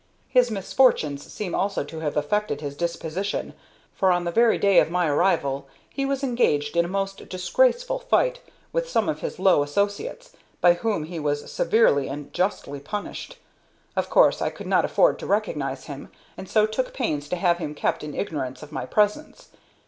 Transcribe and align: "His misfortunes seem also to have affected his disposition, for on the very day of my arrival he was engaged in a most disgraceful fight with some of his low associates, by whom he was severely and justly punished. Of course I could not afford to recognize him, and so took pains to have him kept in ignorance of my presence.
"His 0.29 0.49
misfortunes 0.49 1.31
seem 1.31 1.53
also 1.53 1.83
to 1.83 1.99
have 1.99 2.17
affected 2.17 2.59
his 2.59 2.75
disposition, 2.75 3.53
for 3.93 4.11
on 4.11 4.23
the 4.23 4.31
very 4.31 4.57
day 4.57 4.79
of 4.79 4.89
my 4.89 5.07
arrival 5.07 5.67
he 5.91 6.07
was 6.07 6.23
engaged 6.23 6.75
in 6.75 6.83
a 6.83 6.87
most 6.87 7.29
disgraceful 7.29 7.99
fight 7.99 8.39
with 8.73 8.89
some 8.89 9.07
of 9.07 9.19
his 9.19 9.37
low 9.37 9.61
associates, 9.61 10.35
by 10.59 10.73
whom 10.73 11.03
he 11.03 11.19
was 11.19 11.51
severely 11.51 12.07
and 12.07 12.33
justly 12.33 12.79
punished. 12.79 13.37
Of 13.95 14.09
course 14.09 14.41
I 14.41 14.49
could 14.49 14.65
not 14.65 14.85
afford 14.85 15.19
to 15.19 15.27
recognize 15.27 15.85
him, 15.85 16.09
and 16.35 16.49
so 16.49 16.65
took 16.65 16.95
pains 16.95 17.29
to 17.29 17.35
have 17.35 17.59
him 17.59 17.75
kept 17.75 18.03
in 18.03 18.15
ignorance 18.15 18.63
of 18.63 18.71
my 18.71 18.87
presence. 18.87 19.49